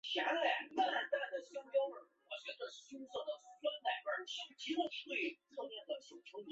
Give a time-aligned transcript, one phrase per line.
[0.01, 0.01] 儿童与青少年精神医学或小儿精神医学是精神医学
[5.61, 6.31] 的一个分支。